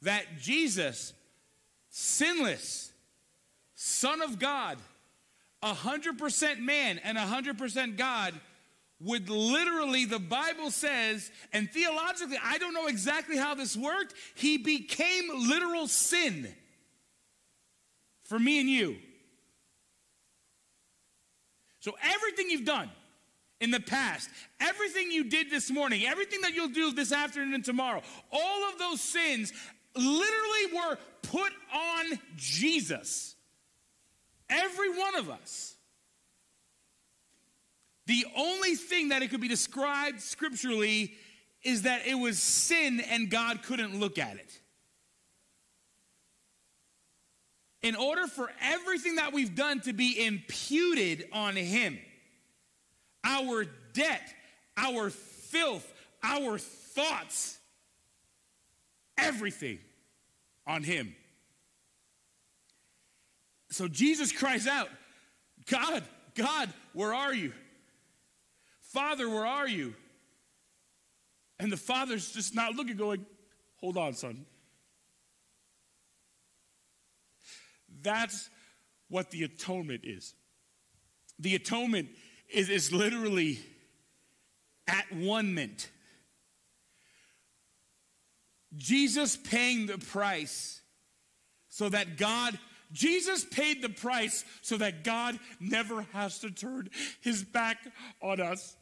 [0.02, 1.12] that Jesus,
[1.90, 2.92] sinless,
[3.74, 4.78] Son of God,
[5.62, 8.34] 100% man and 100% God,
[9.00, 14.58] would literally, the Bible says, and theologically, I don't know exactly how this worked, he
[14.58, 16.52] became literal sin
[18.24, 18.96] for me and you.
[21.88, 22.90] So everything you've done
[23.62, 24.28] in the past,
[24.60, 28.78] everything you did this morning, everything that you'll do this afternoon and tomorrow, all of
[28.78, 29.54] those sins
[29.96, 33.36] literally were put on Jesus.
[34.50, 35.76] Every one of us.
[38.04, 41.14] The only thing that it could be described scripturally
[41.62, 44.60] is that it was sin and God couldn't look at it.
[47.82, 51.98] In order for everything that we've done to be imputed on Him,
[53.24, 54.34] our debt,
[54.76, 57.58] our filth, our thoughts,
[59.16, 59.78] everything
[60.66, 61.14] on Him.
[63.70, 64.88] So Jesus cries out,
[65.66, 66.02] God,
[66.34, 67.52] God, where are you?
[68.80, 69.94] Father, where are you?
[71.60, 73.26] And the father's just not looking, going,
[73.80, 74.44] Hold on, son.
[78.02, 78.50] That's
[79.08, 80.34] what the atonement is.
[81.38, 82.08] The atonement
[82.48, 83.58] is, is literally
[84.86, 85.90] at one mint.
[88.76, 90.80] Jesus paying the price
[91.68, 92.58] so that God
[92.90, 96.88] Jesus paid the price so that God never has to turn
[97.20, 97.76] his back
[98.22, 98.77] on us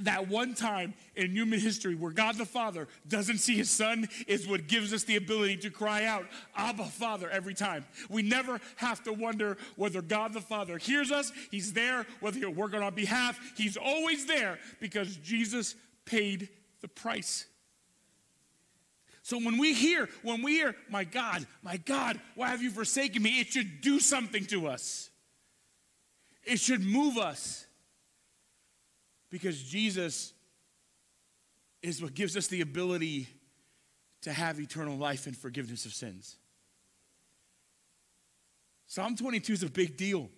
[0.00, 4.46] that one time in human history where God the Father doesn't see his son is
[4.46, 7.84] what gives us the ability to cry out, Abba, Father, every time.
[8.10, 12.50] We never have to wonder whether God the Father hears us, he's there, whether he'll
[12.50, 16.50] work on our behalf, he's always there because Jesus paid
[16.82, 17.46] the price.
[19.22, 23.22] So when we hear, when we hear, my God, my God, why have you forsaken
[23.22, 23.40] me?
[23.40, 25.10] It should do something to us.
[26.44, 27.65] It should move us.
[29.36, 30.32] Because Jesus
[31.82, 33.28] is what gives us the ability
[34.22, 36.36] to have eternal life and forgiveness of sins.
[38.86, 40.30] Psalm 22 is a big deal.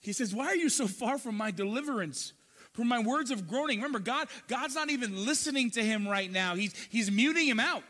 [0.00, 2.34] He says, Why are you so far from my deliverance?
[2.74, 3.78] From my words of groaning.
[3.78, 6.56] Remember, God, God's not even listening to him right now.
[6.56, 7.84] He's, he's muting him out.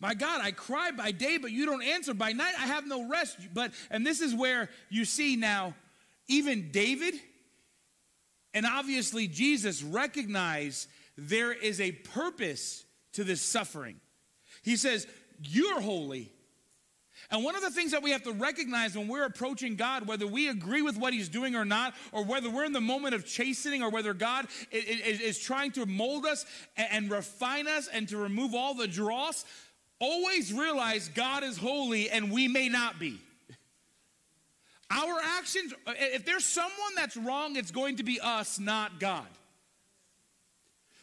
[0.00, 2.14] My God, I cry by day, but you don't answer.
[2.14, 3.36] By night, I have no rest.
[3.52, 5.74] But, and this is where you see now
[6.28, 7.14] even David
[8.54, 14.00] and obviously Jesus recognize there is a purpose to this suffering.
[14.62, 15.06] He says,
[15.42, 16.32] You're holy.
[17.30, 20.26] And one of the things that we have to recognize when we're approaching God, whether
[20.26, 23.26] we agree with what He's doing or not, or whether we're in the moment of
[23.26, 28.54] chastening, or whether God is, trying to mold us and refine us and to remove
[28.54, 29.44] all the dross,
[29.98, 33.20] always realize God is holy and we may not be.
[34.90, 39.26] Our actions, uh, if there's someone that's wrong, it's going to be us, not God.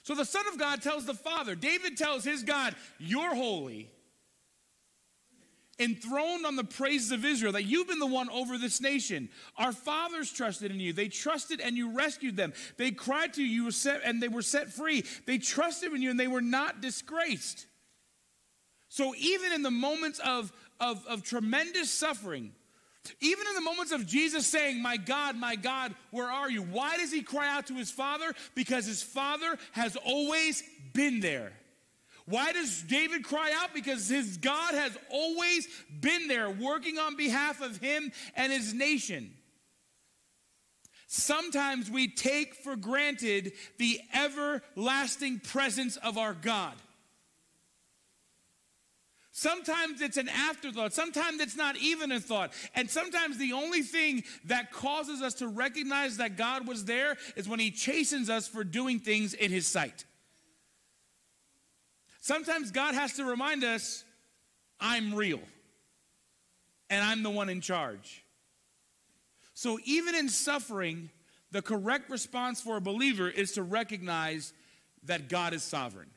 [0.04, 3.90] So the Son of God tells the Father, David tells his God, You're holy,
[5.80, 9.30] enthroned on the praises of Israel, that you've been the one over this nation.
[9.58, 10.94] Our fathers trusted in you.
[10.94, 12.54] They trusted and you rescued them.
[12.78, 13.72] They cried to you, you
[14.04, 15.04] and they were set free.
[15.26, 17.68] They trusted in you and they were not disgraced.
[18.90, 22.54] So even in the moments of, of, of tremendous suffering,
[23.20, 26.62] even in the moments of Jesus saying, My God, my God, where are you?
[26.62, 28.34] Why does he cry out to his father?
[28.56, 30.64] Because his father has always
[30.94, 31.54] been there.
[32.28, 33.74] Why does David cry out?
[33.74, 35.68] Because his God has always
[36.02, 39.32] been there, working on behalf of him and his nation.
[41.08, 46.74] Sometimes we take for granted the everlasting presence of our God.
[49.38, 50.94] Sometimes it's an afterthought.
[50.94, 52.54] Sometimes it's not even a thought.
[52.74, 57.46] And sometimes the only thing that causes us to recognize that God was there is
[57.50, 60.06] when He chastens us for doing things in His sight.
[62.22, 64.06] Sometimes God has to remind us,
[64.80, 65.42] I'm real
[66.90, 68.24] and I'm the one in charge.
[69.54, 71.10] So even in suffering,
[71.52, 74.54] the correct response for a believer is to recognize
[75.04, 76.12] that God is sovereign.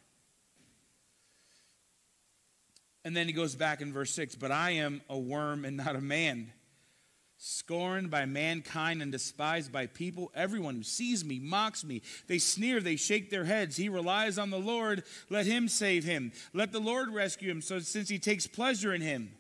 [3.05, 5.96] And then he goes back in verse 6 But I am a worm and not
[5.96, 6.53] a man,
[7.36, 10.30] scorned by mankind and despised by people.
[10.34, 12.03] Everyone who sees me mocks me.
[12.26, 13.76] They sneer, they shake their heads.
[13.76, 15.05] He relies on the Lord.
[15.30, 16.32] Let him save him.
[16.53, 19.32] Let the Lord rescue him, so since he takes pleasure in him.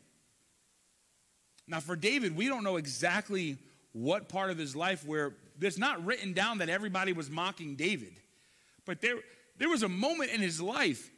[1.66, 3.58] Now, for David, we don't know exactly
[3.92, 8.14] what part of his life where there's not written down that everybody was mocking David.
[8.86, 9.16] But there,
[9.58, 11.10] there was a moment in his life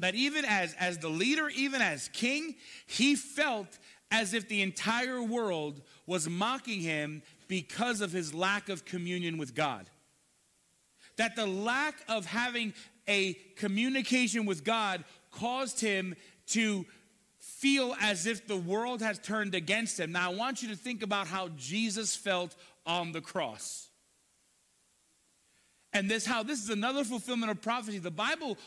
[0.00, 3.78] that even as, as the leader, even as king, he felt
[4.10, 9.54] as if the entire world was mocking him because of his lack of communion with
[9.54, 9.88] God.
[11.16, 12.74] That the lack of having
[13.06, 16.16] a communication with God caused him
[16.48, 16.84] to
[17.38, 20.12] feel as if the world has turned against him.
[20.12, 22.54] Now, I want you to think about how Jesus felt
[22.86, 23.88] on the cross.
[25.92, 27.98] And this how this is another fulfillment of prophecy.
[27.98, 28.58] The Bible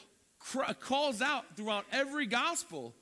[0.80, 2.94] calls out throughout every gospel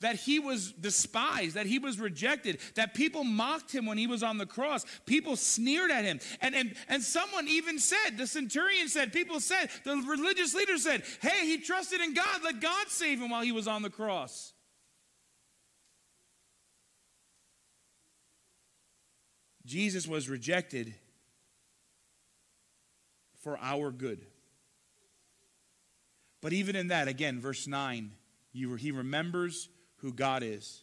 [0.00, 4.22] that he was despised, that he was rejected, that people mocked him when he was
[4.22, 4.84] on the cross.
[5.06, 6.20] People sneered at him.
[6.40, 11.04] And, and, and someone even said, the centurion said, people said, the religious leader said,
[11.20, 12.40] hey, he trusted in God.
[12.44, 14.52] Let God save him while he was on the cross.
[19.64, 20.92] Jesus was rejected
[23.42, 24.26] for our good.
[26.42, 28.10] But even in that, again, verse 9,
[28.52, 30.82] you, he remembers who God is.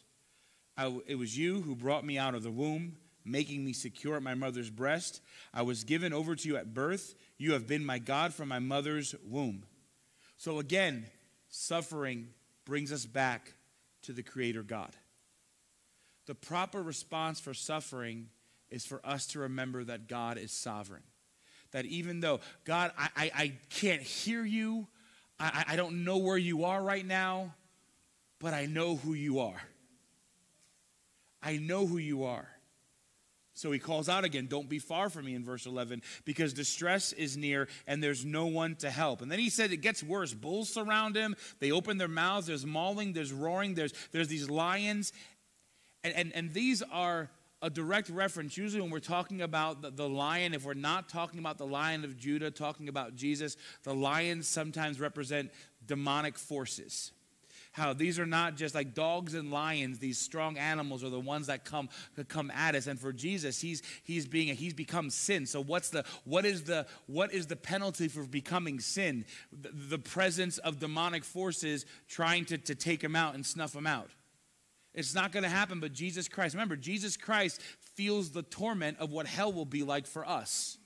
[0.76, 4.22] I, it was you who brought me out of the womb, making me secure at
[4.22, 5.20] my mother's breast.
[5.52, 7.14] I was given over to you at birth.
[7.36, 9.64] You have been my God from my mother's womb.
[10.38, 11.06] So again,
[11.50, 12.30] suffering
[12.64, 13.52] brings us back
[14.02, 14.96] to the Creator God.
[16.26, 18.28] The proper response for suffering
[18.70, 21.02] is for us to remember that God is sovereign.
[21.72, 24.88] That even though, God, I, I, I can't hear you,
[25.40, 27.54] I, I don't know where you are right now,
[28.38, 29.60] but I know who you are.
[31.42, 32.48] I know who you are.
[33.54, 37.12] So he calls out again, Don't be far from me in verse 11, because distress
[37.12, 39.22] is near and there's no one to help.
[39.22, 40.32] And then he said it gets worse.
[40.32, 45.12] Bulls surround him, they open their mouths, there's mauling, there's roaring, there's, there's these lions.
[46.04, 47.30] And, and, and these are
[47.62, 51.38] a direct reference, usually when we're talking about the, the, lion, if we're not talking
[51.38, 55.50] about the lion of Judah, talking about Jesus, the lions sometimes represent
[55.86, 57.12] demonic forces.
[57.72, 61.46] How these are not just like dogs and lions, these strong animals are the ones
[61.46, 62.88] that come that come at us.
[62.88, 65.46] And for Jesus, he's he's being he's become sin.
[65.46, 69.24] So what's the what is the what is the penalty for becoming sin?
[69.52, 73.86] The, the presence of demonic forces trying to, to take him out and snuff him
[73.86, 74.10] out.
[74.92, 77.60] It's not going to happen, but Jesus Christ, remember, Jesus Christ
[77.94, 80.78] feels the torment of what hell will be like for us.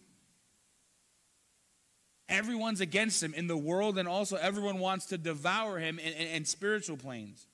[2.29, 6.29] Everyone's against him in the world, and also everyone wants to devour him in, in,
[6.29, 7.47] in spiritual planes.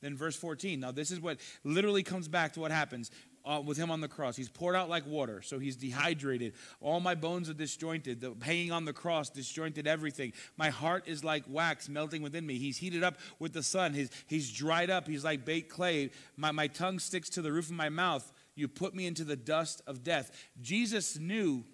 [0.00, 0.80] Then, verse 14.
[0.80, 3.10] Now, this is what literally comes back to what happens
[3.44, 4.36] uh, with him on the cross.
[4.36, 6.54] He's poured out like water, so he's dehydrated.
[6.80, 8.20] All my bones are disjointed.
[8.20, 10.32] The hanging on the cross disjointed everything.
[10.56, 12.58] My heart is like wax melting within me.
[12.58, 13.94] He's heated up with the sun.
[13.94, 15.06] He's, he's dried up.
[15.06, 16.10] He's like baked clay.
[16.36, 18.32] My, my tongue sticks to the roof of my mouth.
[18.54, 20.30] You put me into the dust of death.
[20.60, 21.64] Jesus knew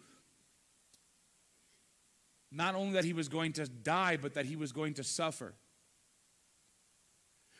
[2.51, 5.55] not only that he was going to die, but that he was going to suffer.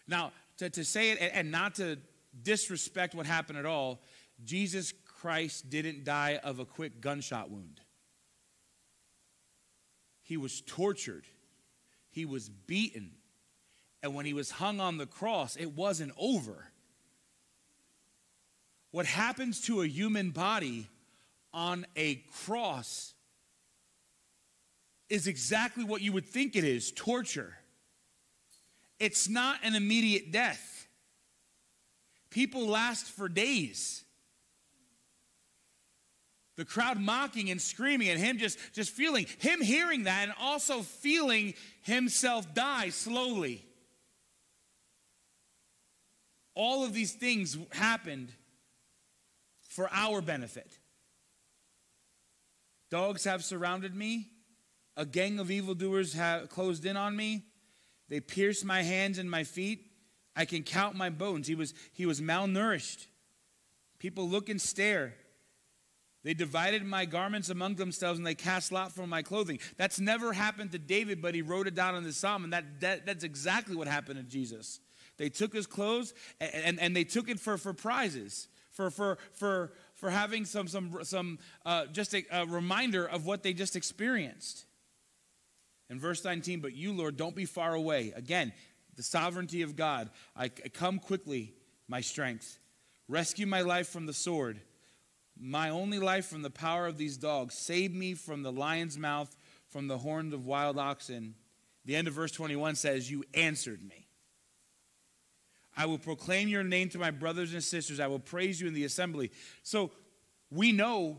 [0.07, 1.99] Now, to, to say it and, and not to
[2.43, 4.01] disrespect what happened at all,
[4.45, 7.81] Jesus Christ didn't die of a quick gunshot wound.
[10.23, 11.25] He was tortured,
[12.11, 13.13] he was beaten,
[14.03, 16.71] and when he was hung on the cross, it wasn't over.
[18.91, 20.89] What happens to a human body
[21.53, 23.15] on a cross
[25.09, 27.55] is exactly what you would think it is torture.
[28.99, 30.78] It's not an immediate death.
[32.31, 34.05] People last for days.
[36.57, 40.83] The crowd mocking and screaming, and him just, just feeling, him hearing that, and also
[40.83, 43.65] feeling himself die slowly.
[46.55, 48.33] All of these things happened
[49.69, 50.77] for our benefit.
[52.91, 54.29] Dogs have surrounded me.
[54.97, 57.45] A gang of evildoers have closed in on me.
[58.09, 59.88] They pierced my hands and my feet.
[60.39, 61.49] I can count my bones.
[61.49, 63.07] He was, he was malnourished.
[63.99, 65.15] People look and stare.
[66.23, 69.59] They divided my garments among themselves and they cast lot for my clothing.
[69.77, 72.81] That's never happened to David, but he wrote it down in the psalm, and that,
[72.81, 74.79] that that's exactly what happened to Jesus.
[75.17, 79.19] They took his clothes and, and, and they took it for, for prizes, for, for,
[79.33, 83.75] for, for having some, some, some uh, just a, a reminder of what they just
[83.75, 84.67] experienced.
[85.91, 88.13] In verse 19, but you, Lord, don't be far away.
[88.15, 88.53] Again,
[88.99, 90.11] the sovereignty of God.
[90.37, 91.55] I come quickly,
[91.87, 92.59] my strength.
[93.07, 94.61] Rescue my life from the sword,
[95.41, 97.55] my only life from the power of these dogs.
[97.55, 99.35] Save me from the lion's mouth,
[99.69, 101.37] from the horns of wild oxen.
[101.85, 104.09] The end of verse 21 says, You answered me.
[105.77, 108.01] I will proclaim your name to my brothers and sisters.
[108.01, 109.31] I will praise you in the assembly.
[109.63, 109.93] So
[110.51, 111.19] we know,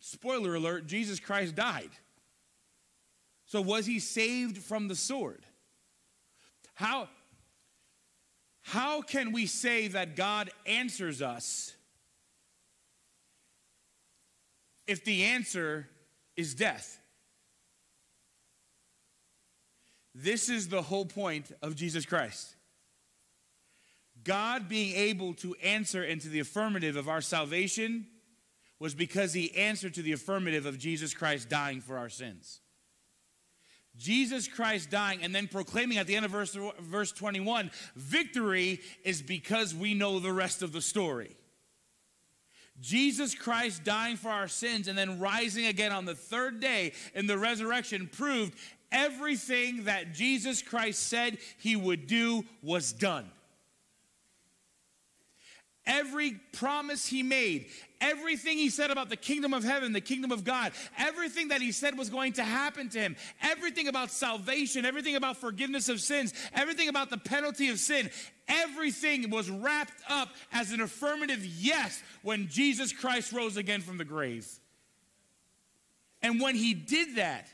[0.00, 1.90] spoiler alert, Jesus Christ died.
[3.44, 5.46] So was he saved from the sword?
[6.76, 7.08] How,
[8.60, 11.74] how can we say that God answers us
[14.86, 15.88] if the answer
[16.36, 17.00] is death?
[20.14, 22.54] This is the whole point of Jesus Christ.
[24.22, 28.06] God being able to answer into the affirmative of our salvation
[28.78, 32.60] was because he answered to the affirmative of Jesus Christ dying for our sins.
[33.98, 39.22] Jesus Christ dying and then proclaiming at the end of verse, verse 21 victory is
[39.22, 41.36] because we know the rest of the story.
[42.80, 47.26] Jesus Christ dying for our sins and then rising again on the third day in
[47.26, 48.54] the resurrection proved
[48.92, 53.30] everything that Jesus Christ said he would do was done.
[55.86, 57.66] Every promise he made,
[58.00, 61.72] everything he said about the kingdom of heaven, the kingdom of God, everything that he
[61.72, 66.32] said was going to happen to him, everything about salvation, everything about forgiveness of sins,
[66.54, 68.10] everything about the penalty of sin,
[68.48, 74.04] everything was wrapped up as an affirmative yes when Jesus Christ rose again from the
[74.04, 74.48] grave.
[76.22, 77.46] And when he did that,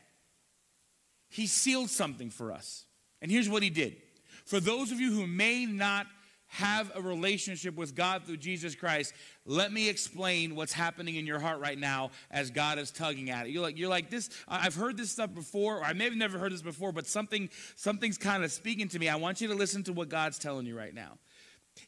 [1.28, 2.84] he sealed something for us.
[3.20, 3.97] And here's what he did.
[4.45, 6.07] For those of you who may not
[6.53, 9.14] have a relationship with God through Jesus Christ,
[9.46, 13.46] let me explain what's happening in your heart right now as God is tugging at
[13.46, 13.53] it.
[13.53, 14.28] You're like, you're like this.
[14.46, 17.48] I've heard this stuff before, or I may have never heard this before, but something,
[17.74, 19.09] something's kind of speaking to me.
[19.09, 21.16] I want you to listen to what God's telling you right now.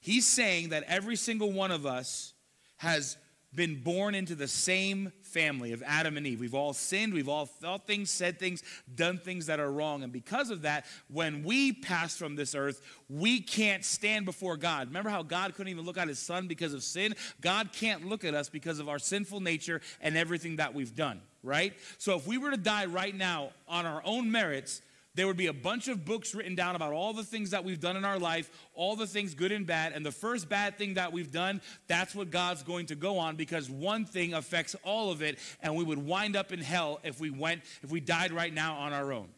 [0.00, 2.32] He's saying that every single one of us
[2.78, 3.18] has
[3.54, 6.40] been born into the same family of Adam and Eve.
[6.40, 8.62] We've all sinned, we've all thought things, said things,
[8.94, 10.02] done things that are wrong.
[10.02, 14.88] And because of that, when we pass from this earth, we can't stand before God.
[14.88, 17.14] Remember how God couldn't even look at his son because of sin?
[17.40, 21.20] God can't look at us because of our sinful nature and everything that we've done,
[21.42, 21.74] right?
[21.98, 24.82] So if we were to die right now on our own merits,
[25.14, 27.80] there would be a bunch of books written down about all the things that we've
[27.80, 29.92] done in our life, all the things good and bad.
[29.92, 33.36] And the first bad thing that we've done, that's what God's going to go on
[33.36, 35.38] because one thing affects all of it.
[35.62, 38.76] And we would wind up in hell if we went, if we died right now
[38.76, 39.28] on our own.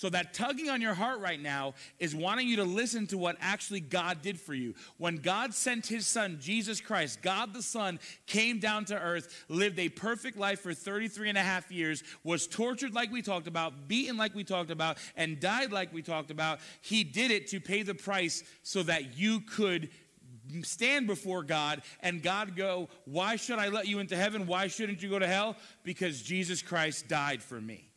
[0.00, 3.36] So, that tugging on your heart right now is wanting you to listen to what
[3.38, 4.72] actually God did for you.
[4.96, 9.78] When God sent his son, Jesus Christ, God the Son, came down to earth, lived
[9.78, 13.88] a perfect life for 33 and a half years, was tortured like we talked about,
[13.88, 17.60] beaten like we talked about, and died like we talked about, he did it to
[17.60, 19.90] pay the price so that you could
[20.62, 24.46] stand before God and God go, Why should I let you into heaven?
[24.46, 25.56] Why shouldn't you go to hell?
[25.84, 27.90] Because Jesus Christ died for me.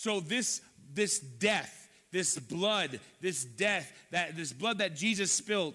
[0.00, 0.62] So, this
[0.92, 5.74] this death, this blood, this death, that this blood that Jesus spilled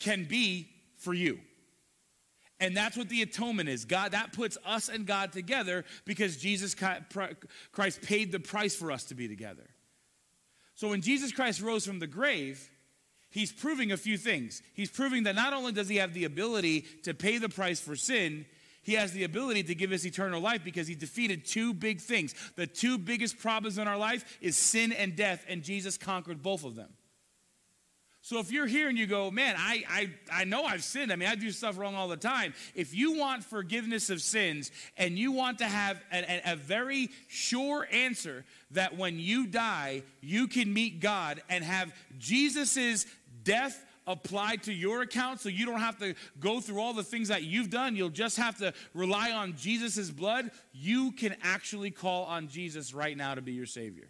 [0.00, 1.38] can be for you.
[2.60, 3.84] And that's what the atonement is.
[3.84, 9.04] God, that puts us and God together because Jesus Christ paid the price for us
[9.04, 9.68] to be together.
[10.74, 12.68] So when Jesus Christ rose from the grave,
[13.30, 14.60] he's proving a few things.
[14.74, 17.94] He's proving that not only does he have the ability to pay the price for
[17.94, 18.44] sin,
[18.88, 22.34] he has the ability to give us eternal life because he defeated two big things.
[22.56, 26.64] The two biggest problems in our life is sin and death, and Jesus conquered both
[26.64, 26.88] of them.
[28.22, 31.12] So if you're here and you go, man, I, I, I know I've sinned.
[31.12, 32.54] I mean, I do stuff wrong all the time.
[32.74, 37.10] If you want forgiveness of sins and you want to have a, a, a very
[37.28, 43.04] sure answer that when you die, you can meet God and have Jesus's
[43.44, 47.28] death applied to your account so you don't have to go through all the things
[47.28, 47.94] that you've done.
[47.94, 50.50] You'll just have to rely on Jesus' blood.
[50.72, 54.08] You can actually call on Jesus right now to be your Savior.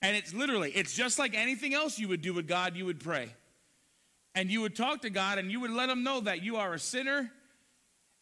[0.00, 3.00] And it's literally, it's just like anything else you would do with God, you would
[3.00, 3.34] pray.
[4.34, 6.72] And you would talk to God and you would let Him know that you are
[6.72, 7.32] a sinner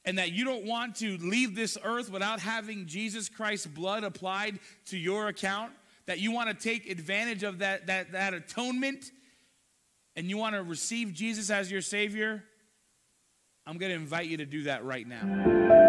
[0.06, 4.60] and that you don't want to leave this earth without having Jesus Christ's blood applied
[4.86, 5.72] to your account,
[6.06, 9.10] that you want to take advantage of that, that, that atonement
[10.16, 12.42] and you want to receive Jesus as your Savior,
[13.66, 15.85] I'm going to invite you to do that right now.